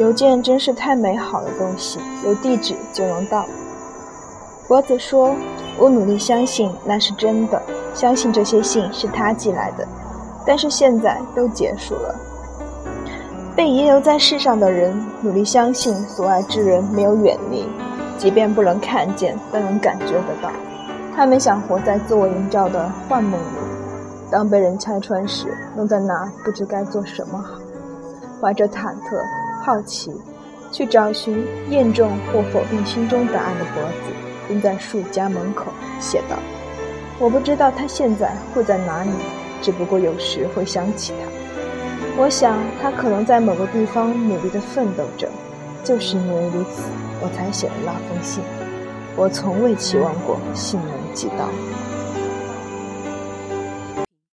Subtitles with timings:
[0.00, 3.44] 邮件真是太美好的东西，有地址就能到。
[4.66, 5.36] 脖子说
[5.76, 7.60] ：“我努力相信那是真的，
[7.92, 9.86] 相信这些信是他寄来的。
[10.46, 12.14] 但是现在都结束了。
[13.54, 17.68] 被遗留在世上的人，努力相信所爱之人没有远离，
[18.16, 20.50] 即便不能看见，但能感觉得到。
[21.14, 23.44] 他们想活在自我营造的幻梦里，
[24.30, 27.58] 当被人拆穿时，愣在那不知该做什么好，
[28.40, 29.20] 怀着忐忑、
[29.62, 30.10] 好奇，
[30.72, 34.12] 去找寻、验证或否定心中答案的脖子。”
[34.48, 35.66] 蹲在树家门口，
[36.00, 36.36] 写道
[37.20, 39.10] ：“我不知道他现在会在哪里，
[39.62, 42.20] 只不过有时会想起他。
[42.20, 45.28] 我想他可能在某个地方努力地奋斗着，
[45.84, 46.82] 就是因为如此，
[47.22, 48.42] 我才写了那封信。
[49.16, 51.48] 我从未期望过信能寄到。”